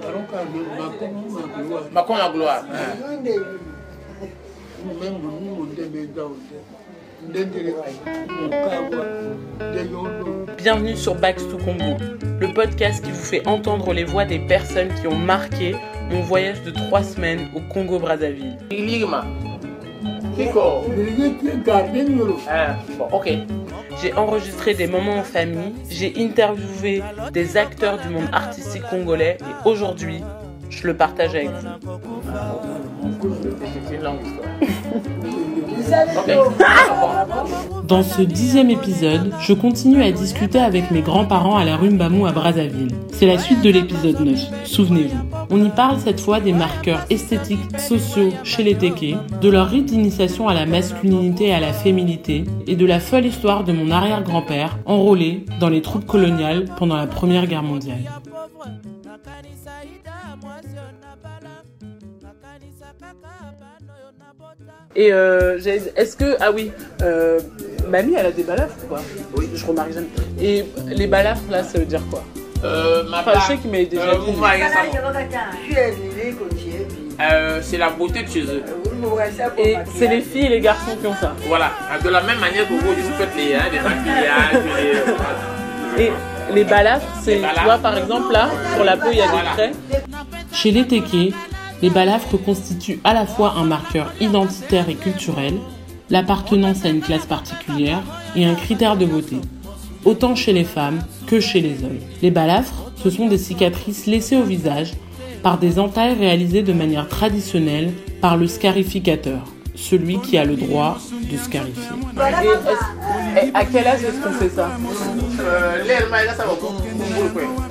taroka 0.00 0.44
magloire 1.92 2.32
gloire. 2.32 2.64
daunde 6.14 7.58
Bienvenue 10.56 10.96
sur 10.96 11.14
Back 11.16 11.36
to 11.36 11.58
Congo, 11.58 11.96
le 12.40 12.52
podcast 12.54 13.04
qui 13.04 13.10
vous 13.10 13.16
fait 13.16 13.46
entendre 13.46 13.92
les 13.92 14.04
voix 14.04 14.24
des 14.24 14.38
personnes 14.38 14.88
qui 15.00 15.06
ont 15.06 15.16
marqué 15.16 15.74
mon 16.10 16.20
voyage 16.20 16.62
de 16.62 16.70
trois 16.70 17.02
semaines 17.02 17.48
au 17.54 17.60
Congo-Brazzaville. 17.72 18.56
Kiko. 20.38 20.84
Ah, 22.48 22.76
bon, 22.96 23.08
ok. 23.10 23.28
J'ai 24.00 24.14
enregistré 24.14 24.74
des 24.74 24.86
moments 24.86 25.16
en 25.16 25.24
famille, 25.24 25.74
j'ai 25.90 26.14
interviewé 26.16 27.02
des 27.32 27.56
acteurs 27.56 27.98
du 27.98 28.08
monde 28.08 28.28
artistique 28.32 28.84
congolais 28.88 29.38
et 29.40 29.68
aujourd'hui, 29.68 30.22
je 30.70 30.86
le 30.86 30.96
partage 30.96 31.34
avec 31.34 31.48
vous. 31.50 31.68
C'est 33.88 33.96
une 33.96 34.02
longue 34.02 34.20
histoire. 34.24 35.38
Dans 37.84 38.02
ce 38.02 38.20
dixième 38.20 38.68
épisode, 38.68 39.32
je 39.40 39.54
continue 39.54 40.02
à 40.02 40.12
discuter 40.12 40.58
avec 40.58 40.90
mes 40.90 41.00
grands-parents 41.00 41.56
à 41.56 41.64
la 41.64 41.76
rue 41.76 41.90
Mbamou 41.90 42.26
à 42.26 42.32
Brazzaville. 42.32 42.94
C'est 43.12 43.26
la 43.26 43.38
suite 43.38 43.62
de 43.62 43.70
l'épisode 43.70 44.20
9, 44.20 44.38
souvenez-vous. 44.64 45.16
On 45.50 45.64
y 45.64 45.70
parle 45.70 45.98
cette 45.98 46.20
fois 46.20 46.40
des 46.40 46.52
marqueurs 46.52 47.06
esthétiques 47.08 47.78
sociaux 47.78 48.30
chez 48.44 48.62
les 48.62 48.74
Téké, 48.74 49.16
de 49.40 49.48
leur 49.48 49.68
rite 49.68 49.86
d'initiation 49.86 50.48
à 50.48 50.54
la 50.54 50.66
masculinité 50.66 51.46
et 51.46 51.54
à 51.54 51.60
la 51.60 51.72
féminité, 51.72 52.44
et 52.66 52.76
de 52.76 52.84
la 52.86 53.00
folle 53.00 53.24
histoire 53.24 53.64
de 53.64 53.72
mon 53.72 53.90
arrière-grand-père 53.90 54.78
enrôlé 54.84 55.46
dans 55.60 55.70
les 55.70 55.80
troupes 55.80 56.06
coloniales 56.06 56.66
pendant 56.76 56.96
la 56.96 57.06
Première 57.06 57.46
Guerre 57.46 57.62
mondiale. 57.62 58.04
Et 64.96 65.12
euh, 65.12 65.58
est-ce 65.96 66.16
que 66.16 66.36
ah 66.40 66.50
oui, 66.50 66.72
euh, 67.02 67.38
mamie 67.88 68.14
elle 68.16 68.26
a 68.26 68.32
des 68.32 68.42
balafres 68.42 68.74
ou 68.84 68.94
pas? 68.94 69.02
Oui, 69.36 69.48
je 69.54 69.64
remarque 69.66 69.92
jamais. 69.92 70.06
Et 70.40 70.64
les 70.88 71.06
balafres 71.06 71.42
là, 71.50 71.62
ça 71.62 71.78
veut 71.78 71.84
dire 71.84 72.02
quoi? 72.10 72.24
Euh, 72.64 73.04
ma 73.04 73.20
Enfin, 73.20 73.32
je 73.34 73.46
sais 73.46 73.56
qu'il 73.58 73.70
m'avait 73.70 73.86
déjà 73.86 74.02
euh, 74.02 74.14
dit. 74.18 74.32
vous 74.32 74.32
voyez 74.32 74.64
ça, 74.64 74.82
euh, 77.20 77.58
C'est 77.62 77.78
la 77.78 77.90
beauté 77.90 78.22
de 78.24 78.28
chez 78.28 78.42
eux. 78.42 78.62
Et 79.58 79.76
c'est 79.96 80.08
les 80.08 80.20
filles 80.20 80.46
et 80.46 80.48
les 80.48 80.60
garçons 80.60 80.96
qui 81.00 81.06
ont 81.06 81.14
ça. 81.14 81.34
Voilà. 81.46 81.70
De 82.02 82.08
la 82.08 82.20
même 82.22 82.38
manière 82.40 82.66
que 82.66 82.72
vous, 82.72 82.78
vous 82.80 83.12
faites 83.16 83.36
les, 83.36 83.54
hein, 83.54 83.60
maquillages, 83.84 84.64
les, 84.82 85.00
voilà. 85.14 85.98
Et 85.98 86.12
les 86.52 86.64
balafres, 86.64 87.06
c'est, 87.22 87.36
tu 87.36 87.64
vois, 87.64 87.78
par 87.78 87.96
exemple, 87.96 88.32
là, 88.32 88.48
sur 88.74 88.84
la 88.84 88.96
peau, 88.96 89.08
il 89.12 89.18
y 89.18 89.20
a 89.20 89.26
des 89.26 89.30
Voilà. 89.30 89.50
traits. 89.52 89.74
Chez 90.52 90.70
les 90.72 90.84
Téké, 90.86 91.32
les 91.82 91.90
balafres 91.90 92.36
constituent 92.42 93.00
à 93.04 93.14
la 93.14 93.26
fois 93.26 93.54
un 93.56 93.64
marqueur 93.64 94.12
identitaire 94.20 94.88
et 94.88 94.94
culturel, 94.94 95.54
l'appartenance 96.10 96.84
à 96.84 96.88
une 96.88 97.00
classe 97.00 97.26
particulière 97.26 98.02
et 98.34 98.44
un 98.44 98.54
critère 98.54 98.96
de 98.96 99.06
beauté, 99.06 99.36
autant 100.04 100.34
chez 100.34 100.52
les 100.52 100.64
femmes 100.64 101.00
que 101.26 101.40
chez 101.40 101.60
les 101.60 101.84
hommes. 101.84 101.98
Les 102.22 102.30
balafres, 102.30 102.90
ce 102.96 103.10
sont 103.10 103.28
des 103.28 103.38
cicatrices 103.38 104.06
laissées 104.06 104.36
au 104.36 104.42
visage 104.42 104.92
par 105.42 105.58
des 105.58 105.78
entailles 105.78 106.14
réalisées 106.18 106.62
de 106.62 106.72
manière 106.72 107.08
traditionnelle 107.08 107.92
par 108.20 108.36
le 108.36 108.48
scarificateur, 108.48 109.44
celui 109.76 110.20
qui 110.20 110.36
a 110.36 110.44
le 110.44 110.56
droit 110.56 110.98
de 111.30 111.36
scarifier. 111.36 111.82
Et, 113.36 113.50
à 113.54 113.64
quel 113.64 113.86
âge 113.86 114.02
est-ce 114.02 114.20
qu'on 114.20 114.32
fait 114.32 114.48
ça? 114.48 114.70
Euh, 115.40 115.84
l'air, 115.84 116.08
mais 116.10 116.24
là, 116.24 116.34
ça 116.34 116.44
va 116.44 116.54
beaucoup, 116.54 116.72
beaucoup, 116.72 117.38
beaucoup. 117.38 117.62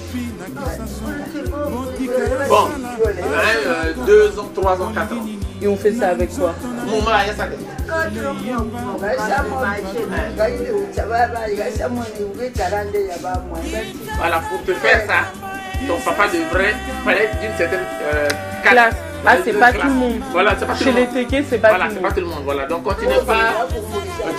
Bon, 2.50 2.70
hein, 3.06 4.04
2 4.06 4.40
ans, 4.40 4.50
3 4.56 4.82
ans, 4.82 4.92
4 4.94 5.14
ans. 5.14 5.26
Et 5.62 5.68
on 5.68 5.76
fait 5.76 5.94
ça 5.94 6.10
avec 6.10 6.36
quoi 6.36 6.54
Mon 6.88 7.02
mari, 7.02 7.30
ça. 7.36 7.46
Voilà, 14.18 14.40
pour 14.50 14.64
te 14.64 14.74
faire 14.74 15.02
ça, 15.08 15.32
ton 15.88 15.98
papa 16.00 16.28
devrait 16.28 16.76
fallait 17.04 17.24
être 17.26 17.40
d'une 17.40 17.56
certaine 17.58 17.80
euh, 18.14 18.28
Classe. 18.64 18.96
Ah, 19.26 19.36
c'est 19.44 19.52
pas 19.54 19.72
classe. 19.72 19.82
tout 19.82 19.88
le 19.90 19.94
monde. 19.94 20.22
Voilà, 20.32 20.56
c'est 20.58 20.66
pas 20.66 20.74
tout 20.74 20.84
Chez 20.84 20.92
le 20.92 20.98
les 21.00 21.06
monde. 21.06 21.14
Téké, 21.14 21.46
c'est 21.50 21.58
pas 21.58 21.70
voilà, 21.70 21.86
tout 21.86 21.92
c'est 21.92 21.96
le 21.96 22.02
pas 22.02 22.08
monde. 22.08 22.16
tout 22.16 22.22
le 22.22 22.28
monde. 22.28 22.44
Voilà, 22.46 22.66
donc 22.66 22.84
quand 22.84 22.94
tu 22.94 23.08
n'es 23.08 23.20
pas, 23.26 23.68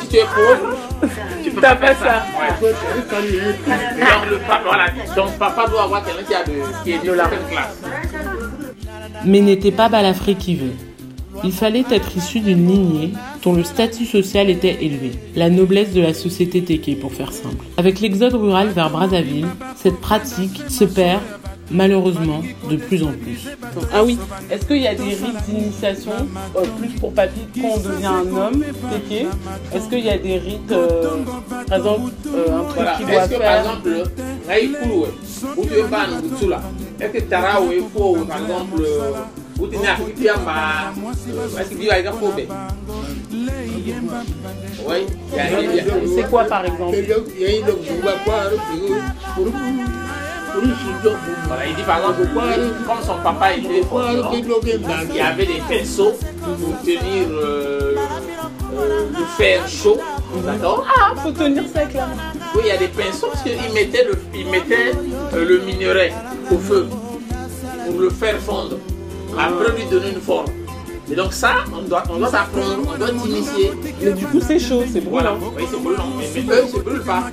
si 0.01 0.09
tu 0.09 0.17
es 0.17 0.21
pauvre, 0.25 0.77
tu 1.45 1.51
peux 1.51 1.61
pas 1.61 1.75
pas 1.75 1.87
faire 1.87 1.97
ça. 1.99 2.05
ça. 2.05 2.23
Ouais. 2.39 2.71
Donc 2.71 4.31
le 4.31 4.39
papa, 4.39 4.61
voilà, 4.65 4.87
donc 5.17 5.39
papa 5.39 5.67
doit 5.69 5.83
avoir 5.83 6.05
quelqu'un 6.05 6.23
qui 6.25 6.35
a 6.35 6.45
de, 6.45 6.85
qui 6.85 6.93
est 6.93 7.05
de 7.05 7.13
la 7.13 7.25
classe. 7.25 7.79
Mais 9.25 9.41
n'était 9.41 9.73
pas 9.73 9.89
balafré 9.89 10.34
qui 10.34 10.55
veut. 10.55 10.75
Il 11.45 11.53
fallait 11.53 11.84
être 11.91 12.17
issu 12.17 12.41
d'une 12.41 12.67
lignée 12.67 13.12
dont 13.45 13.53
le 13.53 13.62
statut 13.62 14.06
social 14.06 14.51
était 14.51 14.84
élevé, 14.84 15.12
la 15.37 15.51
noblesse 15.51 15.93
de 15.93 16.01
la 16.01 16.12
société 16.12 16.62
téké 16.62 16.97
pour 16.97 17.12
faire 17.12 17.33
simple. 17.33 17.65
Avec 17.77 18.01
l'exode 18.01 18.34
rural 18.34 18.69
vers 18.69 18.91
Brazzaville, 18.91 19.47
cette 19.77 20.01
pratique 20.01 20.62
se 20.69 20.84
perd 20.84 21.21
malheureusement 21.71 22.43
de 22.71 22.77
plus 22.77 23.03
en 23.03 23.12
plus. 23.12 23.49
Ah 23.93 24.03
oui, 24.05 24.19
est-ce 24.51 24.65
qu'il 24.67 24.79
y 24.83 24.87
a 24.87 24.95
des 24.95 25.03
rites 25.03 25.45
d'initiation 25.49 26.12
euh, 26.56 26.62
plus 26.79 26.89
pour 27.01 27.12
papy 27.12 27.41
quand 27.61 27.69
on 27.77 27.81
devient 27.81 28.06
un 28.06 28.37
homme 28.37 28.65
Est-ce 29.75 29.89
qu'il 29.89 30.05
y 30.05 30.11
a 30.11 30.19
des 30.19 30.39
rites, 30.39 30.73
euh, 30.73 31.25
par 31.69 31.79
exemple, 31.79 32.12
euh, 32.34 32.59
un 32.59 32.65
truc 32.65 32.75
Voilà. 32.75 32.93
qu'il 32.97 33.06
doit 33.06 33.15
Est-ce 33.15 33.31
que 33.31 33.34
par 33.34 33.43
faire 33.43 33.61
exemple, 33.61 34.03
Raï 34.49 34.73
Kouloué, 34.73 35.09
où 35.56 35.67
tu 35.67 35.75
es 35.75 35.83
pas 35.84 36.06
est-ce 37.01 37.12
que 37.12 37.21
Tara 37.31 37.61
ou 37.62 37.71
Efo, 37.71 38.17
par 38.27 38.41
exemple, 38.43 38.81
euh, 38.81 39.12
où 39.61 39.67
tu 39.69 39.77
n'as 39.79 39.95
pas 39.95 40.03
Yamba, 40.21 40.93
est-ce 41.61 41.75
y 41.75 41.91
a 41.91 42.11
un 42.11 42.12
faux 42.12 42.33
Oui, 44.87 45.06
C'est 46.17 46.29
quoi 46.31 46.45
par 46.45 46.65
exemple? 46.65 46.97
Voilà, 51.47 51.67
il 51.67 51.75
dit 51.75 51.83
par 51.83 51.99
exemple, 51.99 52.29
comme 52.87 53.03
son 53.03 53.23
papa 53.23 53.55
était 53.55 53.83
kidoke 54.31 54.67
il 55.11 55.17
y 55.17 55.21
avait 55.21 55.47
des 55.47 55.63
pinceaux 55.69 56.13
pour 56.43 56.81
tenir 56.83 57.29
euh, 57.31 57.95
euh, 58.77 59.07
le 59.19 59.25
fer 59.37 59.67
chaud, 59.69 59.99
d'accord 60.45 60.87
Ah, 60.99 61.13
faut 61.17 61.33
tenir 61.33 61.65
ça 61.73 61.81
avec 61.81 61.95
la 61.95 62.07
main. 62.07 62.15
Oui, 62.55 62.63
il 62.65 62.69
y 62.69 62.71
a 62.71 62.77
des 62.77 62.89
pinceaux 62.89 63.29
parce 63.33 63.43
qu'il 63.43 63.57
mettait, 63.75 64.05
le, 64.05 64.13
il 64.35 64.47
mettait 64.49 64.93
euh, 65.35 65.45
le 65.45 65.59
minerai 65.61 66.13
au 66.51 66.59
feu 66.59 66.89
pour 67.87 68.01
le 68.01 68.11
faire 68.11 68.39
fondre. 68.39 68.77
Après 69.39 69.73
lui 69.77 69.85
donner 69.85 70.11
une 70.11 70.21
forme. 70.21 70.47
Et 71.11 71.15
donc 71.15 71.33
ça, 71.33 71.65
on 71.73 71.83
doit, 71.89 72.03
on 72.11 72.19
doit 72.19 72.29
apprendre, 72.29 72.83
on 72.95 72.99
doit 72.99 73.09
t'initier. 73.09 73.73
Mais 74.03 74.13
du 74.13 74.27
coup, 74.27 74.41
c'est 74.47 74.59
chaud, 74.59 74.83
c'est 74.93 75.01
Voilà, 75.01 75.33
brûlant. 75.33 75.53
oui, 75.57 75.65
c'est 75.71 75.81
brûlant, 75.83 76.05
mais, 76.19 76.27
mais 76.47 76.55
eux, 76.55 76.63
ils 76.67 76.71
se 76.71 76.79
brûlent 76.79 77.03
pas. 77.03 77.31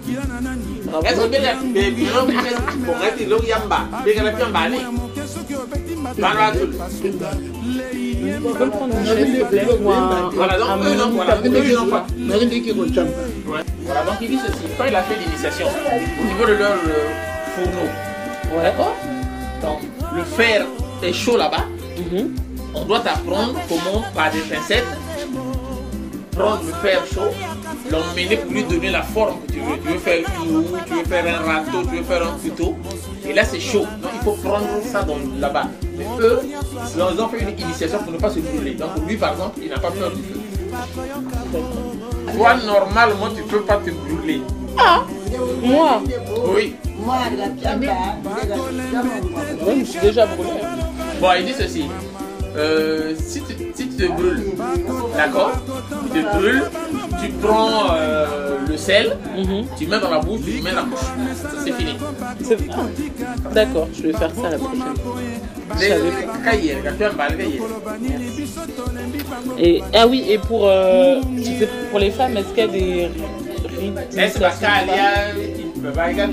Est-ce 1.04 1.22
que 1.22 1.28
bien 1.28 1.40
mais 1.74 1.92
bien, 1.92 2.08
pour 2.86 2.96
être 3.04 3.20
le 3.20 3.48
yamba, 3.48 3.80
bien 4.06 4.24
la 4.24 4.32
yamba, 4.40 4.60
allez. 4.60 4.80
Voilà, 10.34 10.58
donc 10.58 10.86
eux, 10.86 10.96
non, 10.96 11.10
voilà, 11.10 11.34
tabouret 11.36 11.72
eux, 11.72 11.76
non, 11.76 11.88
pas. 11.88 12.06
Ouais. 13.48 13.60
Voilà, 13.82 14.04
donc 14.04 14.16
il 14.22 14.30
dit 14.30 14.38
ceci. 14.38 14.64
Quand 14.78 14.86
il 14.86 14.96
a 14.96 15.04
fait 15.04 15.16
l'initiation, 15.20 15.68
au 15.68 16.24
niveau 16.26 16.46
de 16.46 16.54
leur 16.54 16.72
euh, 16.72 17.56
fourneau, 17.56 18.62
d'accord 18.64 18.96
Donc 19.62 19.80
le 20.16 20.24
fer 20.24 20.66
est 21.04 21.14
chaud 21.14 21.38
là-bas. 21.38 21.66
On 22.76 22.86
doit 22.86 23.00
apprendre 23.00 23.56
comment, 23.70 24.04
par 24.14 24.32
des 24.32 24.40
pincettes, 24.40 24.86
prendre 26.32 26.62
le 26.66 26.74
fer 26.88 27.02
chaud, 27.14 27.32
l'emmener 27.90 28.38
pour 28.38 28.52
lui 28.52 28.64
donner 28.64 28.90
la 28.92 29.02
forme 29.04 29.36
que 29.48 29.54
tu 29.54 29.60
veux. 29.60 29.78
Tu 29.82 29.88
veux 29.94 29.98
faire 30.00 30.20
une 30.44 30.56
roue, 30.58 30.66
tu 30.88 30.94
veux 30.94 31.04
faire 31.06 31.26
un 31.40 31.44
râteau, 31.46 31.84
tu 31.90 31.96
veux 31.98 32.04
faire 32.04 32.24
un 32.28 32.38
couteau. 32.38 32.76
Et 33.28 33.34
là, 33.34 33.44
c'est 33.46 33.60
chaud. 33.60 33.86
Donc, 34.02 34.12
il 34.14 34.22
faut 34.24 34.34
prendre 34.44 34.68
ça 34.92 35.04
dans- 35.04 35.18
là-bas. 35.40 35.68
Mais 35.98 36.06
eux, 36.20 36.42
ils 36.44 37.22
ont 37.22 37.30
fait 37.30 37.40
une 37.42 37.58
initiation 37.60 38.00
pour 38.00 38.12
ne 38.12 38.18
pas 38.18 38.30
se 38.30 38.40
brûler. 38.40 38.74
Donc, 38.74 38.90
lui, 39.08 39.16
par 39.18 39.32
exemple, 39.32 39.60
il 39.64 39.70
n'a 39.70 39.80
pas 39.80 39.92
peur 39.92 40.12
du 40.12 40.22
feu. 40.22 40.40
Toi, 42.36 42.56
normalement, 42.66 43.30
tu 43.34 43.42
ne 43.42 43.48
peux 43.48 43.62
pas 43.62 43.78
te 43.78 43.90
brûler. 43.92 44.42
Moi, 45.64 46.02
Oui. 46.54 46.76
ouais, 47.00 47.18
je 49.66 49.80
me 49.80 49.86
suis 49.86 50.00
déjà 50.00 50.26
brûlé. 50.26 50.50
Bon, 51.22 51.30
il 51.40 51.46
dit 51.46 51.54
ceci. 51.58 51.86
Euh, 52.58 53.14
si, 53.20 53.42
tu, 53.42 53.54
si 53.76 53.90
tu 53.90 53.96
te 53.96 54.12
brûles, 54.12 54.44
d'accord 55.16 55.52
Tu 56.14 56.22
te 56.24 56.38
brûles, 56.38 56.64
tu 57.22 57.30
prends 57.42 57.92
euh, 57.96 58.58
le 58.68 58.78
sel, 58.78 59.18
Mhm. 59.36 59.66
tu 59.78 59.88
mets 59.88 60.00
dans 60.00 60.10
la 60.10 60.20
bouche, 60.20 60.40
tu 60.46 60.62
mets 60.62 60.70
dans 60.72 60.78
la 60.78 60.82
bouche. 60.84 61.00
Ça, 61.42 61.50
c'est 61.64 61.72
fini. 61.74 61.96
C'est- 62.44 62.58
ah, 62.72 63.50
D'accord, 63.54 63.88
je 63.94 64.02
vais 64.04 64.14
faire 64.14 64.32
ça 64.42 64.50
la 64.50 64.58
prochaine. 64.58 64.94
Et, 69.58 69.82
ah 69.94 70.08
oui, 70.08 70.26
et 70.30 70.38
pour, 70.38 70.68
euh, 70.68 71.20
pour 71.90 72.00
les 72.00 72.12
femmes, 72.12 72.38
est-ce 72.38 72.48
qu'il 72.50 72.58
y 72.58 72.62
a 72.62 72.68
des 72.68 73.10
rites 73.80 74.18
Est-ce 74.18 74.34
que 74.36 74.40
ça? 74.40 74.52
Il 74.84 74.88
y 74.88 74.92
a 74.92 75.34
il 76.12 76.18
y 76.18 76.22
a 76.22 76.28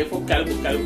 il 0.00 0.06
faut 0.06 0.18
calme 0.20 0.48
calme 0.62 0.80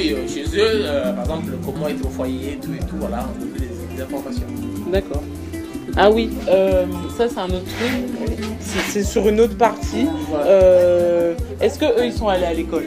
oui 0.00 0.14
euh, 0.14 0.28
chez 0.28 0.42
eux 0.56 0.82
euh, 0.84 1.12
par 1.12 1.24
exemple 1.24 1.52
comment 1.64 1.88
être 1.88 2.04
au 2.04 2.08
foyer 2.10 2.58
tout 2.62 2.72
et 2.74 2.78
tout 2.78 2.96
voilà 2.98 3.26
on 3.36 3.40
donne 3.40 3.52
des, 3.54 3.96
des 3.96 4.02
informations. 4.02 4.46
D'accord. 4.92 5.22
Ah 5.96 6.08
oui, 6.10 6.30
euh, 6.48 6.84
ça 7.18 7.28
c'est 7.28 7.38
un 7.38 7.46
autre 7.46 7.64
truc. 7.64 8.38
C'est- 8.60 8.80
C'est 8.92 9.02
sur 9.04 9.28
une 9.28 9.40
autre 9.40 9.56
partie. 9.56 10.06
Euh, 10.46 11.34
Est-ce 11.60 11.78
que 11.78 11.84
eux 11.84 12.04
ils 12.06 12.12
sont 12.12 12.28
allés 12.28 12.44
à 12.46 12.54
l'école? 12.54 12.86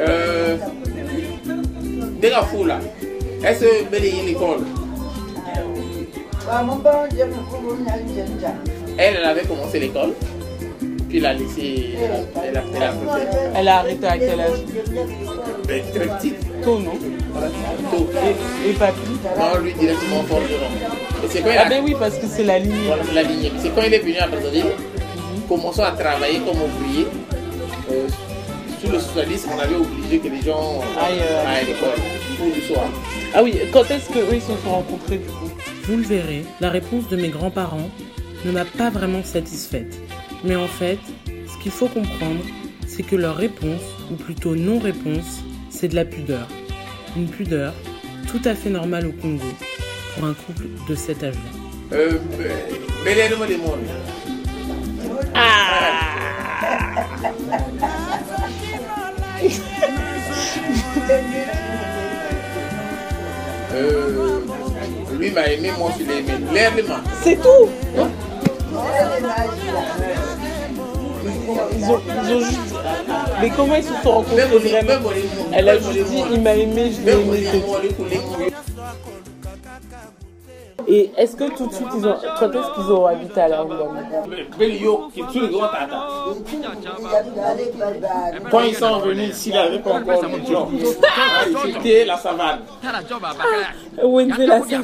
Euh, 0.00 0.56
dès 2.20 2.30
la 2.30 2.42
foule 2.42 2.68
là. 2.68 2.78
Est-ce 3.44 3.60
que 3.60 3.90
belle 3.90 4.04
est 4.06 4.22
l'école? 4.26 4.60
Elle 8.96 9.16
elle 9.18 9.24
avait 9.24 9.42
commencé 9.42 9.78
l'école. 9.80 10.12
Puis 11.08 11.18
elle 11.18 11.26
a 11.26 11.34
laissé 11.34 11.94
elle 12.42 12.56
a, 12.56 12.62
elle 12.74 12.82
a, 12.82 12.88
a 12.88 12.92
Elle 13.60 13.68
a 13.68 13.76
arrêté 13.78 14.06
à 14.06 14.18
quel 14.18 14.40
âge? 14.40 14.58
Très 15.66 16.06
petite 16.06 16.62
Tôt, 16.62 16.78
non 16.78 16.92
tôt 17.90 18.08
Et, 18.64 18.70
et 18.70 18.72
papy 18.74 19.00
non 19.36 19.60
lui 19.62 19.74
directement 19.74 20.22
forgeron 20.22 20.70
et 21.24 21.28
c'est 21.28 21.40
quand 21.40 21.50
il 21.50 21.58
Ah 21.58 21.68
ben 21.68 21.82
oui, 21.84 21.94
parce 21.98 22.18
que 22.18 22.26
c'est 22.26 22.44
la 22.44 22.58
lignée. 22.58 22.86
Voilà, 22.86 23.02
c'est 23.06 23.14
la 23.14 23.22
lignée. 23.22 23.52
C'est 23.58 23.74
quand 23.74 23.82
il 23.82 23.94
est 23.94 23.98
venu 23.98 24.16
à 24.18 24.26
Brazzaville, 24.26 24.66
commençons 25.48 25.82
à 25.82 25.92
travailler 25.92 26.38
comme 26.40 26.60
ouvrier. 26.60 27.06
Euh, 27.90 28.06
sous 28.80 28.90
le 28.90 28.98
socialisme, 28.98 29.50
on 29.56 29.58
avait 29.58 29.74
obligé 29.74 30.18
que 30.18 30.28
les 30.28 30.42
gens 30.42 30.82
Aillent, 31.00 31.20
euh, 31.20 31.46
à 31.46 31.60
l'école 31.62 32.00
pour 32.36 32.46
le 32.46 32.60
soir. 32.60 32.84
Ah 33.34 33.42
oui, 33.42 33.54
quand 33.72 33.90
est-ce 33.90 34.12
qu'eux 34.12 34.26
ils 34.32 34.40
se 34.42 34.48
sont 34.48 34.70
rencontrés 34.70 35.18
du 35.18 35.26
coup? 35.26 35.50
Vous 35.84 35.96
le 35.96 36.02
verrez, 36.02 36.44
la 36.60 36.68
réponse 36.70 37.08
de 37.08 37.16
mes 37.16 37.28
grands-parents 37.28 37.88
ne 38.44 38.52
m'a 38.52 38.64
pas 38.64 38.90
vraiment 38.90 39.22
satisfaite. 39.24 39.98
Mais 40.44 40.56
en 40.56 40.66
fait, 40.66 40.98
ce 41.26 41.62
qu'il 41.62 41.72
faut 41.72 41.88
comprendre, 41.88 42.44
c'est 42.86 43.02
que 43.02 43.16
leur 43.16 43.36
réponse, 43.36 43.80
ou 44.10 44.14
plutôt 44.16 44.54
non-réponse, 44.54 45.42
c'est 45.74 45.88
de 45.88 45.96
la 45.96 46.04
pudeur. 46.04 46.46
Une 47.16 47.28
pudeur 47.28 47.74
tout 48.28 48.40
à 48.44 48.54
fait 48.54 48.70
normale 48.70 49.06
au 49.06 49.12
Congo 49.12 49.44
pour 50.14 50.24
un 50.24 50.34
couple 50.34 50.66
de 50.88 50.94
cet 50.94 51.22
âge-là. 51.22 51.40
Euh, 51.92 52.18
mondes. 53.56 53.78
Euh, 63.74 64.40
lui 65.18 65.30
m'a 65.32 65.46
aimé, 65.48 65.70
moi 65.76 65.90
je 65.98 66.04
l'ai 66.04 66.18
aimé. 66.18 66.32
Clairement. 66.50 67.00
C'est 67.22 67.36
tout 67.36 67.68
Mais 73.40 73.50
comment 73.50 73.74
ils 73.76 73.82
se 73.84 73.88
sont 74.02 74.10
rencontrés 74.10 74.46
vraiment? 74.46 75.10
Elle 75.52 75.68
a 75.68 75.78
juste 75.78 76.08
dit, 76.10 76.22
il 76.32 76.40
m'a 76.40 76.54
aimé, 76.54 76.92
je 76.92 77.04
l'ai 77.04 77.12
aimé. 77.12 78.52
Et 80.86 81.10
est-ce 81.16 81.36
que 81.36 81.44
tout 81.56 81.66
de 81.66 81.72
suite, 81.72 81.88
ils 81.96 82.06
ont... 82.06 82.16
quand 82.38 82.50
est-ce 82.50 82.74
qu'ils 82.74 82.92
ont 82.92 83.06
habité? 83.06 83.40
À 83.40 83.48
la 83.48 83.64
le. 83.64 83.70
Quand 88.50 88.60
ils 88.60 88.74
sont 88.74 88.98
venus 89.00 89.30
ici, 89.30 89.48
il 89.50 89.54
n'avait 89.54 89.78
pas 89.78 89.92
encore 89.94 90.22
de 90.22 90.46
job. 90.46 90.68
C'était 91.64 92.04
la 92.04 92.16
savane. 92.16 92.60
Wenzel 94.02 94.50
a 94.50 94.60
ça. 94.60 94.80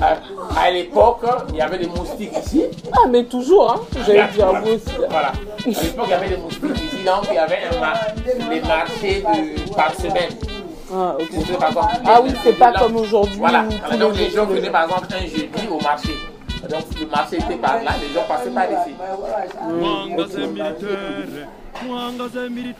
À, 0.00 0.60
à 0.60 0.70
l'époque, 0.70 1.24
il 1.50 1.56
y 1.56 1.60
avait 1.60 1.78
des 1.78 1.86
moustiques 1.86 2.32
ici. 2.44 2.64
Ah, 2.92 3.06
mais 3.08 3.24
toujours, 3.24 3.72
hein 3.72 3.80
J'allais 4.06 4.28
dire 4.34 4.52
vous 4.52 4.72
aussi. 4.72 4.96
Voilà. 5.08 5.28
À 5.28 5.32
l'époque, 5.66 6.06
il 6.06 6.10
y 6.10 6.12
avait 6.14 6.28
des 6.28 6.36
moustiques 6.36 6.76
ici. 6.76 6.89
Donc, 7.04 7.24
il 7.30 7.34
y 7.34 7.38
avait 7.38 7.58
un 7.72 7.80
mar 7.80 7.96
des 8.50 8.60
marchés 8.60 9.22
de, 9.22 9.74
par 9.74 9.94
semaine. 9.94 10.30
Ah, 10.92 11.14
ok. 11.18 11.28
Vous 11.30 11.44
savez, 11.44 11.58
par 11.58 11.68
exemple, 11.68 11.88
Ah 12.06 12.20
oui, 12.22 12.30
c'est 12.42 12.58
pas 12.58 12.72
comme 12.72 12.96
aujourd'hui 12.96 13.38
Voilà. 13.38 13.64
Alors, 13.84 13.98
donc, 13.98 14.16
les 14.18 14.24
les 14.24 14.30
gens 14.30 14.46
venaient 14.46 14.70
par 14.70 14.84
exemple 14.84 15.06
un 15.14 15.20
jeudi 15.20 15.68
au 15.70 15.80
marché. 15.80 16.14
Donc, 16.68 16.82
le 17.00 17.06
marché 17.06 17.36
était 17.36 17.56
par 17.56 17.82
là, 17.82 17.92
les 18.00 18.12
gens 18.14 18.26
passaient 18.28 18.50
par 18.50 18.64
ici. 18.64 18.94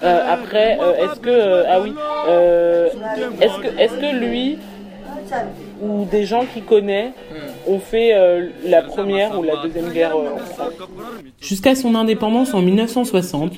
Euh, 0.02 0.32
après, 0.32 0.78
euh, 0.80 0.94
est-ce 1.04 1.20
que... 1.20 1.30
euh, 1.30 1.64
ah 1.68 1.80
oui. 1.80 1.94
euh, 2.28 2.88
est-ce 3.40 3.58
que, 3.58 3.78
est 3.78 3.88
que 4.00 4.16
lui 4.16 4.58
ou 5.82 6.04
des 6.10 6.24
gens 6.24 6.44
qu'il 6.52 6.64
connaît 6.64 7.12
ont 7.66 7.78
fait 7.78 8.14
euh, 8.14 8.48
la 8.64 8.82
première 8.82 9.38
ou 9.38 9.42
la 9.42 9.56
deuxième 9.62 9.92
guerre 9.92 10.16
euh, 10.16 10.34
ensemble 10.34 10.74
Jusqu'à 11.40 11.74
son 11.74 11.94
indépendance 11.94 12.54
en 12.54 12.62
1960, 12.62 13.52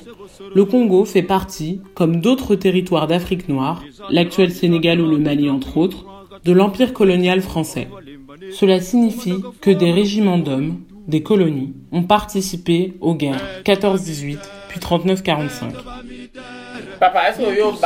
le 0.53 0.65
Congo 0.65 1.05
fait 1.05 1.21
partie, 1.23 1.81
comme 1.95 2.21
d'autres 2.21 2.55
territoires 2.55 3.07
d'Afrique 3.07 3.49
noire, 3.49 3.83
l'actuel 4.09 4.51
Sénégal 4.51 5.01
ou 5.01 5.09
le 5.09 5.17
Mali 5.17 5.49
entre 5.49 5.77
autres, 5.77 6.05
de 6.43 6.51
l'empire 6.51 6.93
colonial 6.93 7.41
français. 7.41 7.87
Cela 8.51 8.79
signifie 8.81 9.41
que 9.61 9.71
des 9.71 9.91
régiments 9.91 10.37
d'hommes, 10.37 10.79
des 11.07 11.23
colonies, 11.23 11.73
ont 11.91 12.03
participé 12.03 12.93
aux 13.01 13.15
guerres 13.15 13.41
14-18 13.65 14.37
puis 14.69 14.79
39-45. 14.79 15.73
Papa, 16.99 17.29
est-ce 17.29 17.39
que 17.39 17.43
vous 17.43 17.77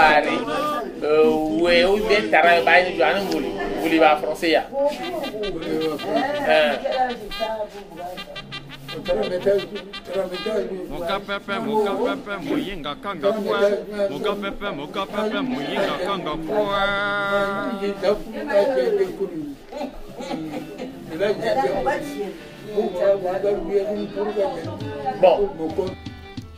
Bon, 25.22 25.50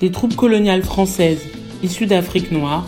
Les 0.02 0.12
troupes 0.12 0.36
coloniales 0.36 0.84
françaises 0.84 1.42
issues 1.84 2.06
d'Afrique 2.06 2.52
noire 2.52 2.86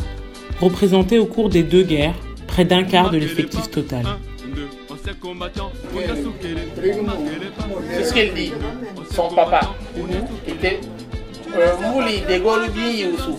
représentaient 0.59 1.17
au 1.17 1.25
cours 1.25 1.49
des 1.49 1.63
deux 1.63 1.83
guerres 1.83 2.15
près 2.47 2.65
d'un 2.65 2.83
quart 2.83 3.11
de 3.11 3.17
l'effectif 3.17 3.69
total. 3.69 4.05
Combattant. 5.19 5.71
C'est 7.91 8.03
ce 8.03 8.13
qu'il 8.13 8.33
dit. 8.33 8.53
Son 9.11 9.29
papa 9.29 9.61
était. 10.47 10.79
Euh, 11.53 11.75
Mouli, 11.91 12.21
de 12.21 12.37
Gaulle, 12.37 12.69
bien 12.69 12.89
Youssou. 12.91 13.35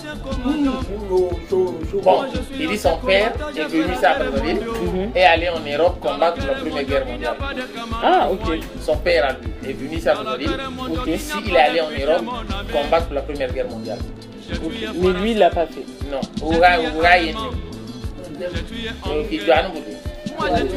Bon, 2.02 2.24
il 2.58 2.68
dit 2.68 2.76
son 2.76 2.98
père 2.98 3.32
est 3.56 3.64
venu 3.64 3.94
à 4.02 4.14
Brazzaville 4.18 4.60
et 5.14 5.22
allé 5.24 5.48
en 5.48 5.60
Europe 5.60 5.98
combattre 6.00 6.46
la 6.46 6.54
Première 6.54 6.84
Guerre 6.84 7.06
mondiale. 7.06 7.36
Ah, 8.02 8.28
ok. 8.30 8.58
Son 8.82 8.96
père 8.98 9.38
est 9.66 9.72
venu 9.72 9.98
à 10.06 10.14
Brazzaville 10.14 10.50
que 11.06 11.16
s'il 11.16 11.54
est 11.54 11.58
allé 11.58 11.80
en 11.80 11.90
Europe 11.90 12.24
combattre 12.70 13.14
la 13.14 13.22
Première 13.22 13.52
Guerre 13.52 13.68
mondiale. 13.70 13.98
Mais 14.96 15.12
lui, 15.20 15.30
il 15.32 15.38
l'a 15.38 15.48
pas 15.50 15.66
fait. 15.66 15.86
Non, 16.10 16.20
Oura, 16.42 16.78
Oura 16.94 17.18
est 17.18 17.32
né. 17.32 17.38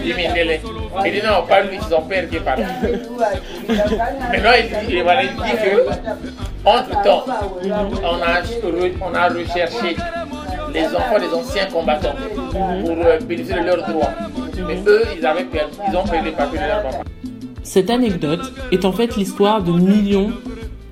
Il 0.04 0.14
dire. 0.14 0.60
Dit 1.04 1.28
non, 1.28 1.46
pas 1.48 1.62
lui, 1.62 1.78
son 1.90 2.02
père 2.04 2.30
qui 2.30 2.38
parti. 2.38 2.64
Maintenant, 3.68 4.52
il 4.90 5.04
voilà, 5.04 5.24
il 5.24 5.30
dit 5.30 5.58
que, 5.64 5.90
entre 6.66 7.02
temps, 7.04 7.26
on 7.64 8.22
a, 8.22 8.42
on 9.02 9.14
a 9.14 9.30
recherché 9.30 9.96
les 10.74 10.86
enfants 10.88 11.20
des 11.20 11.34
anciens 11.34 11.66
combattants 11.66 12.16
pour 12.52 12.96
bénéficier 13.28 13.62
de 13.62 13.66
leurs 13.66 13.88
droits. 13.88 14.12
Mais 14.68 14.78
eux, 14.88 15.04
ils, 15.18 15.26
avaient 15.26 15.44
perdu, 15.46 15.76
ils 15.90 15.96
ont 15.96 16.04
perdu 16.04 16.26
les 16.26 16.32
papiers 16.32 16.60
de 16.60 16.66
leur 16.66 16.84
papa. 16.84 17.04
Cette 17.64 17.90
anecdote 17.90 18.54
est 18.72 18.86
en 18.86 18.92
fait 18.92 19.16
l'histoire 19.16 19.64
de 19.64 19.72
millions 19.72 20.32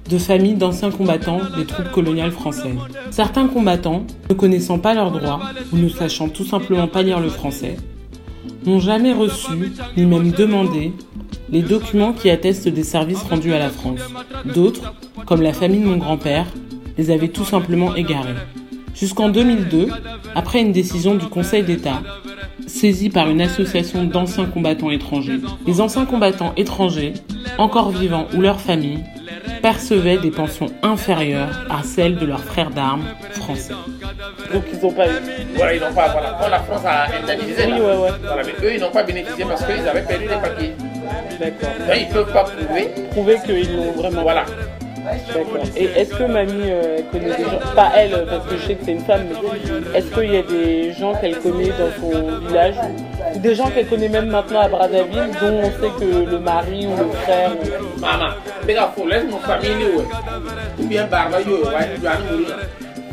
de 0.10 0.18
familles 0.18 0.56
d'anciens 0.56 0.92
combattants 0.92 1.39
des 1.56 1.65
troupes 1.65 1.92
coloniales 1.92 2.32
françaises. 2.32 2.77
Certains 3.12 3.48
combattants, 3.48 4.06
ne 4.30 4.36
connaissant 4.36 4.80
pas 4.80 4.94
leurs 4.94 5.12
droits 5.12 5.39
ou 5.72 5.77
ne 5.77 5.89
sachant 5.89 6.30
tout 6.30 6.46
simplement 6.46 6.88
pas 6.88 7.03
lire 7.03 7.20
le 7.20 7.30
français, 7.30 7.77
n'ont 8.65 8.79
jamais 8.79 9.13
reçu 9.13 9.74
ni 9.98 10.05
même 10.05 10.32
demandé 10.32 10.93
les 11.50 11.62
documents 11.62 12.13
qui 12.13 12.29
attestent 12.29 12.67
des 12.67 12.84
services 12.84 13.24
rendus 13.24 13.53
à 13.53 13.60
la 13.60 13.70
France. 13.70 14.00
D'autres, 14.53 14.93
comme 15.25 15.41
la 15.41 15.53
famille 15.53 15.82
de 15.82 15.88
mon 15.88 15.98
grand-père, 15.98 16.48
les 16.98 17.12
avaient 17.12 17.27
tout 17.27 17.46
simplement 17.46 17.96
égarés. 17.96 18.36
Jusqu'en 18.96 19.29
2002, 19.29 19.89
après 20.36 20.62
une 20.62 20.72
décision 20.72 21.15
du 21.15 21.25
Conseil 21.25 21.63
d'État, 21.63 22.01
saisi 22.67 23.10
par 23.10 23.29
une 23.29 23.41
association 23.41 24.03
d'anciens 24.03 24.46
combattants 24.46 24.91
étrangers. 24.91 25.39
Les 25.67 25.82
anciens 25.82 26.05
combattants 26.05 26.53
étrangers, 26.58 27.13
encore 27.58 27.91
vivants 27.91 28.27
ou 28.36 28.41
leurs 28.41 28.62
familles, 28.62 29.03
percevaient 29.62 30.17
des 30.17 30.32
pensions 30.32 30.72
inférieures 30.82 31.65
à 31.70 31.84
celles 31.84 32.17
de 32.17 32.25
leurs 32.25 32.43
frères 32.43 32.72
d'armes 32.72 33.05
français. 33.32 33.74
Donc 34.53 34.63
ils 34.72 34.79
n'ont 34.79 34.91
pas 34.91 35.07
eu. 35.07 35.12
Voilà, 35.55 35.74
ils 35.74 35.81
n'ont 35.81 35.93
pas, 35.93 36.07
voilà. 36.10 36.38
Quand 36.39 36.50
la 36.50 36.60
France 36.60 36.81
a 36.86 37.05
indemnisé, 37.22 37.63
Oui, 37.65 37.72
là, 37.72 37.77
ouais, 37.77 37.83
ouais. 38.03 38.10
voilà, 38.24 38.43
mais 38.45 38.67
eux, 38.67 38.74
ils 38.75 38.81
n'ont 38.81 38.91
pas 38.91 39.03
bénéficié 39.03 39.45
parce 39.45 39.65
qu'ils 39.65 39.88
avaient 39.88 40.01
perdu 40.01 40.25
les 40.27 40.36
papiers. 40.36 40.74
D'accord. 41.39 41.69
Donc, 41.88 41.98
ils 41.98 42.07
ne 42.07 42.13
peuvent 42.13 42.33
pas 42.33 42.43
prouver. 42.43 42.89
Prouver 43.12 43.38
qu'ils 43.45 43.75
l'ont 43.75 43.91
vraiment. 43.93 44.22
Voilà. 44.22 44.45
D'accord. 45.33 45.63
Et 45.75 45.83
est-ce 46.00 46.12
que 46.15 46.24
mamie 46.24 46.69
euh, 46.69 47.00
connaît 47.12 47.36
des 47.36 47.43
gens, 47.43 47.60
pas 47.75 47.91
elle, 47.98 48.25
parce 48.29 48.45
que 48.48 48.55
je 48.57 48.67
sais 48.67 48.75
que 48.75 48.86
c'est 48.86 48.91
une 48.93 49.01
femme, 49.03 49.24
mais 49.29 49.98
est-ce 50.00 50.05
qu'il 50.07 50.31
y 50.33 50.38
a 50.38 50.41
des 50.43 50.93
gens 50.93 51.13
qu'elle 51.15 51.38
connaît 51.39 51.72
dans 51.72 51.91
son 52.00 52.48
village, 52.48 52.75
ou 53.36 53.39
des 53.39 53.53
gens 53.55 53.69
qu'elle 53.69 53.88
connaît 53.88 54.07
même 54.07 54.27
maintenant 54.27 54.62
à 54.62 54.69
Brazzaville, 54.69 55.29
dont 55.41 55.60
on 55.62 55.65
sait 55.65 55.91
que 56.00 56.29
le 56.31 56.39
mari 56.39 56.88
ou 56.88 56.91
le 56.95 57.12
frère, 57.24 57.51
ou- 57.51 58.00
Maman, 58.00 58.29
laisse 58.65 59.24
mon 59.29 59.39
famille. 59.39 59.88
Ou 60.79 60.83
bien 60.86 61.05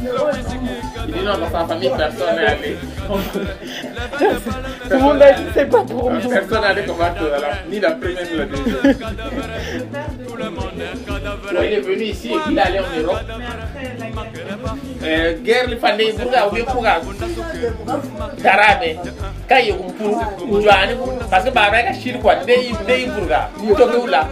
Il 0.02 1.12
dit 1.14 1.20
non, 1.24 1.38
dans 1.38 1.50
sa 1.50 1.66
famille, 1.66 1.90
personne 1.96 2.34
n'est 2.36 2.46
allé. 2.46 2.76
tout 3.08 3.18
le 4.90 4.98
monde 4.98 5.22
a 5.22 5.32
dit 5.32 5.42
c'est 5.54 5.66
pas 5.66 5.82
pour 5.82 6.10
nous. 6.10 6.20
Personne 6.28 6.64
allé 6.64 6.82
combattre 6.84 7.22
euh, 7.22 7.38
la- 7.40 7.70
ni 7.70 7.80
la 7.80 7.90
première 7.92 8.24
ni 8.30 8.36
la 8.38 8.44
deuxième. 8.46 8.96
Il 11.62 11.72
est 11.72 11.80
venu 11.80 12.02
ici 12.04 12.28
et 12.28 12.38
puis 12.38 12.52
il 12.52 12.58
est 12.58 12.62
allé 12.62 12.78
en 12.78 13.02
Europe. 13.02 13.20
Euh, 15.02 15.34
guerre 15.42 15.68
le 15.68 15.76
fandé 15.76 16.12
burga 16.12 16.48
ou 16.48 16.54
bien 16.54 16.64
burga. 16.64 17.00
Darabe. 18.42 18.96
Kaye 19.48 19.72
kumpuru. 19.76 20.62
Joani 20.62 20.94
parce 21.30 21.44
que 21.44 21.50
barba 21.50 21.82
ka 21.82 21.92
shir 21.92 22.18
quoi. 22.20 22.36
Dei 22.46 22.72
dei 22.86 23.06
burga. 23.06 23.50
Toke 23.76 24.08
là. 24.10 24.28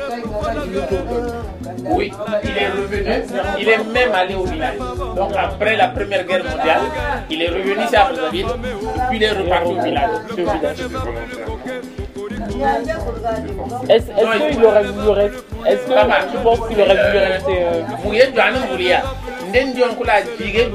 Oui, 1.91 2.13
il 2.45 2.57
est 2.59 2.69
revenu, 2.69 3.23
il 3.61 3.69
est 3.69 3.85
même 3.85 4.13
allé 4.15 4.35
au 4.35 4.45
village. 4.45 4.79
Donc 5.17 5.33
après 5.37 5.77
la 5.77 5.89
première 5.89 6.25
guerre 6.25 6.45
mondiale, 6.45 6.81
il 7.31 7.43
est 7.43 7.49
revenu 7.49 7.85
ici 7.85 7.97
à 7.97 8.05
Brazzaville, 8.05 8.47
et 8.47 9.01
puis 9.09 9.17
il 9.17 9.23
est 9.23 9.31
reparti 9.31 9.71
au 9.71 9.83
village. 9.83 10.11
Est-ce 13.89 14.51
qu'il 14.51 14.65
aurait 14.65 14.85
voulu 14.85 15.09
rester? 15.11 15.39
Est-ce 15.67 15.87
que 15.87 16.31
tu 16.31 16.37
penses 16.43 16.69
qu'il 16.69 16.81
aurait 16.81 16.97
voulu 16.97 17.19
rester 17.19 17.57
euh, 17.63 17.83
nden 19.53 19.95
kula 19.97 20.23
jige. 20.39 20.69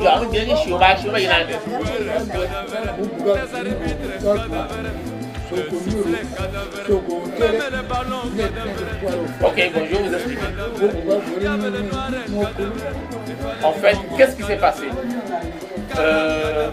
Ok, 9.44 9.72
bon, 9.74 9.82
je 9.86 9.96
vais 9.96 10.04
vous 10.08 10.14
expliquer. 10.14 10.42
En 13.64 13.72
fait, 13.74 13.98
qu'est-ce 14.18 14.36
qui 14.36 14.44
s'est 14.44 14.58
passé 14.58 14.84
Euh, 16.00 16.70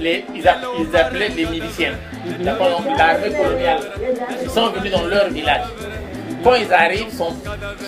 les, 0.00 0.24
ils, 0.34 0.44
ils 0.80 0.96
appelaient 0.96 1.28
les 1.30 1.46
miliciens, 1.46 1.94
l'armée 2.44 3.30
coloniale. 3.30 3.80
Ils 4.42 4.50
sont 4.50 4.68
venus 4.70 4.92
dans 4.92 5.04
leur 5.06 5.28
village. 5.30 5.62
Quand 6.44 6.54
ils 6.56 6.72
arrivent, 6.72 7.12
son, 7.12 7.32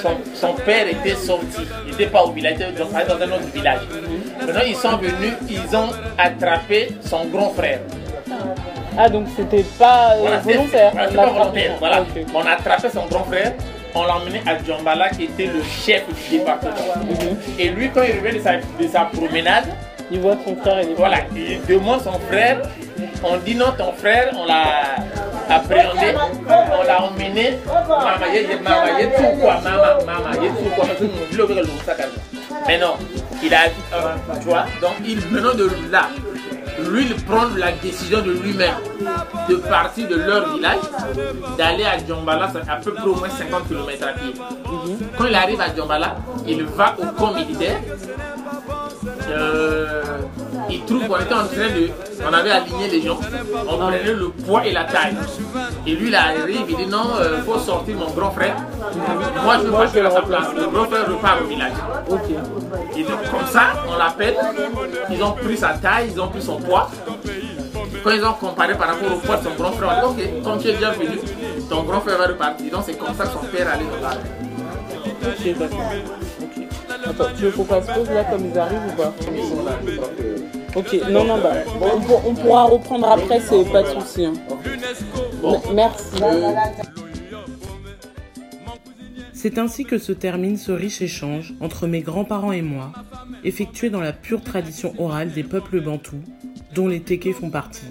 son, 0.03 0.17
son 0.35 0.55
père 0.55 0.89
était 0.89 1.15
sorti. 1.15 1.63
Il 1.85 1.91
n'était 1.93 2.07
pas 2.07 2.23
au 2.25 2.33
village, 2.33 2.55
il 2.59 2.63
était 2.63 2.83
dans 2.83 3.23
un 3.23 3.33
autre 3.33 3.51
village. 3.55 3.81
Maintenant, 4.41 4.61
ils 4.67 4.77
sont 4.77 4.97
venus, 4.97 5.35
ils 5.49 5.77
ont 5.77 5.91
attrapé 6.19 6.89
son 7.03 7.27
grand 7.27 7.51
frère. 7.51 7.81
Ah 8.99 9.09
donc 9.09 9.27
c'était 9.37 9.65
pas 9.79 10.13
euh, 10.17 10.39
volontaire. 10.43 10.93
voilà, 10.93 11.09
on 11.11 11.15
pas 11.15 11.25
l'a 11.25 11.31
volontaire. 11.31 11.43
frappé. 11.43 11.71
Voilà. 11.79 12.01
Ok. 12.03 12.25
On 12.35 12.47
a 12.47 12.51
attrapé 12.53 12.89
son 12.93 13.07
grand 13.07 13.25
frère, 13.25 13.53
on 13.95 14.05
l'a 14.05 14.17
emmené 14.17 14.43
à 14.47 14.63
Djambala 14.63 15.11
qui 15.11 15.25
était 15.25 15.47
le 15.47 15.63
chef 15.63 16.05
du 16.31 16.39
département. 16.39 16.73
Et 17.59 17.69
lui, 17.69 17.91
quand 17.91 18.03
il 18.03 18.19
revient 18.21 18.39
de 18.39 18.43
sa, 18.43 18.57
de 18.57 18.89
sa 18.91 19.01
promenade, 19.03 19.67
Il 20.11 20.21
voit 20.21 20.37
son 20.47 20.55
frère 20.57 20.79
et 20.79 20.95
voilà, 20.97 21.19
il 21.35 21.61
demande 21.67 22.01
son 22.01 22.19
frère. 22.31 22.63
On 23.25 23.37
dit 23.39 23.57
non, 23.57 23.73
ton 23.77 23.93
frère, 23.93 24.31
on 24.39 24.47
l'a 24.47 24.95
appréhendé, 25.51 26.15
on 26.47 26.83
l'a 26.87 27.03
emmené. 27.03 27.59
Maman, 27.67 28.27
il 28.33 28.43
y 28.43 28.53
a 28.53 28.57
maman, 28.59 28.87
tout 29.17 29.41
quoi, 29.41 29.55
maman, 29.65 30.05
maman, 30.07 30.31
il 30.39 30.45
y 30.45 30.49
a 30.49 30.51
tout 30.51 30.71
quoi. 30.77 30.87
Mais 32.69 32.79
non, 32.79 32.95
il 33.43 33.53
a, 33.55 33.65
euh, 33.67 34.15
tu 34.41 34.47
vois, 34.49 34.65
donc 34.81 34.95
il 35.05 35.19
maintenant 35.31 35.55
de 35.55 35.69
là, 35.91 36.09
lui, 36.91 37.07
il 37.07 37.17
prend 37.25 37.47
la 37.57 37.73
décision 37.73 38.21
de 38.23 38.33
lui-même 38.33 38.75
de 39.49 39.57
partir 39.57 40.09
de 40.09 40.17
leur 40.17 40.55
village, 40.55 40.79
d'aller 41.57 41.85
à 41.85 41.99
Djambala, 41.99 42.51
c'est 42.53 42.71
à 42.71 42.77
peu 42.77 42.93
près 42.93 43.07
au 43.07 43.15
moins 43.15 43.29
50 43.29 43.69
km 43.69 44.07
à 44.07 44.13
pied. 44.13 44.35
Quand 45.17 45.27
il 45.27 45.35
arrive 45.35 45.61
à 45.61 45.75
Djambala, 45.75 46.17
il 46.47 46.65
va 46.65 46.97
au 46.99 47.07
camp 47.19 47.33
militaire. 47.35 47.81
Euh, 49.29 50.03
il 50.71 50.85
trouve 50.85 51.07
qu'on 51.07 51.17
était 51.17 51.35
en 51.35 51.47
train 51.47 51.69
de. 51.69 51.91
On 52.29 52.33
avait 52.33 52.51
aligné 52.51 52.89
les 52.89 53.03
gens. 53.03 53.19
On 53.69 53.79
prenait 53.79 54.03
le 54.03 54.29
poids 54.29 54.67
et 54.67 54.73
la 54.73 54.85
taille. 54.85 55.15
Et 55.87 55.95
lui, 55.95 56.09
il 56.09 56.15
arrive, 56.15 56.67
il 56.69 56.77
dit 56.77 56.87
non, 56.87 57.05
il 57.37 57.43
faut 57.43 57.59
sortir 57.59 57.97
mon 57.97 58.11
grand 58.11 58.31
frère. 58.31 58.57
Moi, 59.43 59.59
je 59.59 59.67
veux 59.67 59.73
passer 59.73 60.01
le 60.01 60.07
à 60.07 60.11
sa 60.11 60.23
place. 60.23 60.47
Le 60.57 60.67
grand 60.67 60.85
frère 60.87 61.07
repart 61.09 61.43
au 61.43 61.47
village. 61.47 61.73
Ok. 62.09 62.31
Et 62.97 63.03
donc, 63.03 63.31
comme 63.31 63.47
ça, 63.51 63.85
on 63.89 63.99
l'appelle. 63.99 64.37
Ils 65.11 65.23
ont 65.23 65.33
pris 65.33 65.57
sa 65.57 65.75
taille, 65.75 66.11
ils 66.13 66.21
ont 66.21 66.29
pris 66.29 66.43
son 66.43 66.57
poids. 66.57 66.91
Quand 68.03 68.11
ils 68.11 68.25
ont 68.25 68.33
comparé 68.35 68.75
par 68.75 68.89
rapport 68.89 69.13
au 69.13 69.19
poids 69.19 69.37
de 69.37 69.45
son 69.45 69.55
grand 69.55 69.73
frère, 69.73 70.03
on 70.05 70.13
dit 70.13 70.23
Ok, 70.23 70.43
comme 70.43 70.59
tu 70.59 70.69
es 70.69 70.73
bien 70.73 70.91
venu, 70.93 71.19
ton 71.69 71.83
grand 71.83 72.01
frère 72.01 72.19
va 72.19 72.27
repartir. 72.27 72.73
Donc, 72.73 72.83
c'est 72.87 72.99
comme 72.99 73.15
ça 73.15 73.25
que 73.25 73.33
son 73.33 73.47
père 73.47 73.69
allait 73.69 73.85
dans. 73.85 74.09
Ok. 75.29 75.57
Attends, 77.09 77.27
tu 77.37 77.45
veux 77.45 77.51
qu'on 77.53 77.65
fasse 77.65 77.87
pause 77.87 78.11
là 78.11 78.25
comme 78.25 78.47
ils 78.47 78.59
arrivent 78.59 78.81
ou 78.89 78.97
pas? 78.97 79.13
Ok, 80.77 80.95
non, 81.11 81.25
non, 81.25 81.39
bah, 81.43 81.55
on, 81.81 82.01
pour- 82.01 82.23
on 82.29 82.35
pourra 82.35 82.65
reprendre 82.65 83.09
après, 83.11 83.41
c'est 83.41 83.65
pas 83.73 83.83
de 83.83 83.89
souci. 84.01 84.27
hein. 84.27 84.35
Merci. 85.75 86.05
C'est 89.33 89.59
ainsi 89.59 89.85
que 89.85 89.99
se 89.99 90.13
termine 90.13 90.57
ce 90.57 90.73
riche 90.73 91.01
échange 91.03 91.55
entre 91.61 91.87
mes 91.87 92.01
grands-parents 92.03 92.53
et 92.53 92.63
moi, 92.63 92.93
effectué 93.45 93.91
dans 93.91 94.01
la 94.01 94.13
pure 94.13 94.43
tradition 94.43 94.93
orale 94.99 95.33
des 95.33 95.45
peuples 95.45 95.81
bantous, 95.81 96.21
dont 96.75 96.89
les 96.89 97.01
Tékés 97.01 97.33
font 97.33 97.51
partie. 97.51 97.87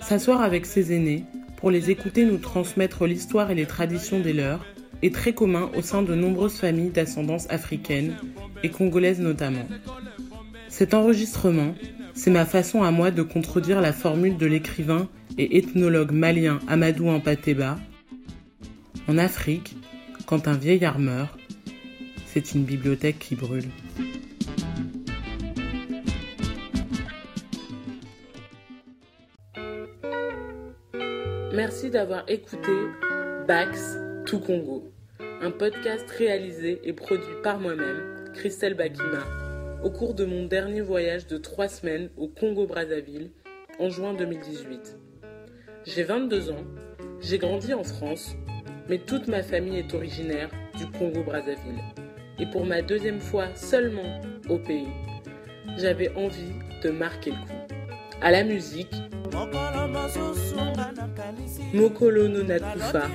S'asseoir 0.00 0.42
avec 0.42 0.66
ses 0.66 0.92
aînés, 0.94 1.24
pour 1.56 1.70
les 1.70 1.90
écouter 1.90 2.24
nous 2.24 2.38
transmettre 2.38 3.06
l'histoire 3.06 3.50
et 3.50 3.54
les 3.54 3.66
traditions 3.66 4.20
des 4.20 4.32
leurs, 4.34 4.64
est 5.02 5.14
très 5.14 5.32
commun 5.32 5.70
au 5.76 5.82
sein 5.82 6.02
de 6.02 6.14
nombreuses 6.14 6.54
familles 6.58 6.90
d'ascendance 6.90 7.46
africaine, 7.50 8.14
et 8.62 8.70
congolaise 8.70 9.20
notamment. 9.20 9.66
Cet 10.76 10.92
enregistrement, 10.92 11.76
c'est 12.14 12.32
ma 12.32 12.44
façon 12.44 12.82
à 12.82 12.90
moi 12.90 13.12
de 13.12 13.22
contredire 13.22 13.80
la 13.80 13.92
formule 13.92 14.36
de 14.36 14.44
l'écrivain 14.44 15.08
et 15.38 15.56
ethnologue 15.56 16.10
malien 16.10 16.58
Amadou 16.66 17.08
Ampateba. 17.10 17.78
En 19.06 19.16
Afrique, 19.16 19.76
quand 20.26 20.48
un 20.48 20.54
vieillard 20.54 20.98
meurt, 20.98 21.38
c'est 22.26 22.54
une 22.56 22.64
bibliothèque 22.64 23.20
qui 23.20 23.36
brûle. 23.36 23.68
Merci 31.52 31.88
d'avoir 31.88 32.24
écouté 32.26 32.72
Bax 33.46 33.96
Tout 34.26 34.40
Congo, 34.40 34.90
un 35.40 35.52
podcast 35.52 36.10
réalisé 36.18 36.80
et 36.82 36.92
produit 36.92 37.36
par 37.44 37.60
moi-même, 37.60 38.32
Christelle 38.34 38.74
Bakima, 38.74 39.43
au 39.84 39.90
cours 39.90 40.14
de 40.14 40.24
mon 40.24 40.46
dernier 40.46 40.80
voyage 40.80 41.26
de 41.26 41.36
trois 41.36 41.68
semaines 41.68 42.08
au 42.16 42.26
Congo-Brazzaville 42.26 43.30
en 43.78 43.90
juin 43.90 44.14
2018. 44.14 44.98
J'ai 45.84 46.02
22 46.02 46.52
ans, 46.52 46.64
j'ai 47.20 47.36
grandi 47.36 47.74
en 47.74 47.84
France, 47.84 48.34
mais 48.88 48.96
toute 48.96 49.28
ma 49.28 49.42
famille 49.42 49.78
est 49.78 49.92
originaire 49.92 50.48
du 50.78 50.86
Congo-Brazzaville. 50.98 51.82
Et 52.38 52.46
pour 52.46 52.64
ma 52.64 52.80
deuxième 52.80 53.20
fois 53.20 53.54
seulement 53.54 54.22
au 54.48 54.56
pays, 54.56 54.88
j'avais 55.76 56.08
envie 56.16 56.54
de 56.82 56.88
marquer 56.88 57.32
le 57.32 57.36
coup. 57.36 57.76
À 58.22 58.30
la 58.30 58.42
musique, 58.42 58.94
Mokolo 61.74 62.28
no 62.28 62.44
Nakufa, 62.44 63.08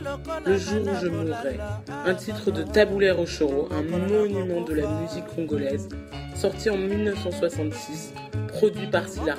Le 0.46 0.58
jour 0.58 0.82
où 0.86 0.96
je 1.02 1.08
mourrai, 1.08 1.58
un 2.06 2.14
titre 2.14 2.52
de 2.52 2.62
Taboulé 2.64 3.10
Rochoro, 3.10 3.70
un 3.72 3.84
monument 3.84 4.62
de 4.62 4.74
la 4.74 4.86
musique 5.00 5.28
congolaise, 5.28 5.88
sorti 6.36 6.70
en 6.70 6.76
1966, 6.76 8.14
produit 8.50 8.88
par 8.88 9.08
Silar. 9.08 9.38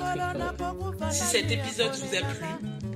Si 1.11 1.21
cet 1.21 1.51
épisode 1.51 1.91
vous 1.93 2.15
a 2.17 2.21
plu, 2.33 2.45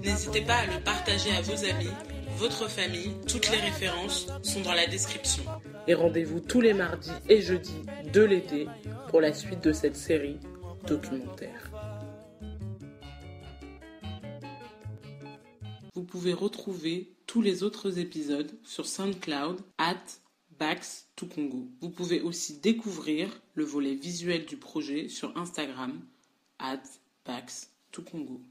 n'hésitez 0.04 0.42
pas 0.42 0.56
à 0.56 0.66
le 0.66 0.84
partager 0.84 1.30
à 1.38 1.42
vos 1.42 1.64
amis, 1.64 1.94
votre 2.38 2.68
famille, 2.70 3.12
toutes 3.28 3.52
les 3.52 3.60
références 3.60 4.26
sont 4.42 4.62
dans 4.62 4.74
la 4.74 4.88
description. 4.88 5.44
Et 5.88 5.94
rendez-vous 5.94 6.40
tous 6.40 6.60
les 6.60 6.74
mardis 6.74 7.12
et 7.30 7.40
jeudis 7.40 7.84
de 8.12 8.24
l'été 8.24 8.68
pour 9.10 9.22
la 9.22 9.32
suite 9.32 9.64
de 9.64 9.72
cette 9.72 9.96
série 9.96 10.40
documentaire. 10.88 11.70
Pouvez 16.06 16.34
retrouver 16.34 17.14
tous 17.28 17.42
les 17.42 17.64
autres 17.64 18.00
épisodes 18.00 18.52
sur 18.64 18.86
SoundCloud 18.86 19.62
at 19.78 20.02
Bax 20.58 21.08
to 21.16 21.26
Congo. 21.26 21.68
Vous 21.82 21.90
pouvez 21.90 22.22
aussi 22.22 22.60
découvrir 22.60 23.42
le 23.56 23.66
volet 23.66 23.96
visuel 23.96 24.46
du 24.46 24.58
projet 24.58 25.10
sur 25.10 25.36
Instagram 25.38 26.00
at 26.60 26.84
Bax 27.26 27.72
to 27.92 28.02
Congo. 28.02 28.42